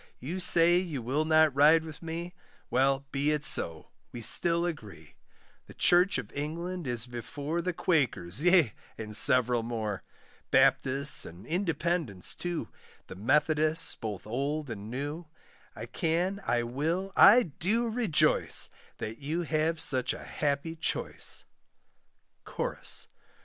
You 0.17 0.39
say 0.39 0.79
you 0.79 0.99
will 0.99 1.25
not 1.25 1.53
ride 1.55 1.83
with 1.83 2.01
me, 2.01 2.33
Well, 2.71 3.05
be 3.11 3.29
it 3.29 3.43
so, 3.43 3.89
we 4.11 4.21
still 4.21 4.65
agree; 4.65 5.13
The 5.67 5.75
church 5.75 6.17
of 6.17 6.31
England 6.33 6.87
is 6.87 7.05
before 7.05 7.61
The 7.61 7.71
Quakers, 7.71 8.43
yea, 8.43 8.73
and 8.97 9.15
several 9.15 9.61
more. 9.61 10.01
Baptists, 10.49 11.23
and 11.23 11.45
Independents 11.45 12.33
too, 12.33 12.69
The 13.05 13.15
Methodists, 13.15 13.93
both 13.95 14.25
old 14.25 14.71
and 14.71 14.89
new; 14.89 15.27
I 15.75 15.85
can, 15.85 16.41
I 16.47 16.63
will, 16.63 17.13
I 17.15 17.43
do 17.43 17.87
rejoice, 17.87 18.71
That 18.97 19.19
you 19.19 19.43
have 19.43 19.79
such 19.79 20.13
a 20.15 20.23
happy 20.25 20.75
choice. 20.75 21.45
CHORUS. 22.43 23.07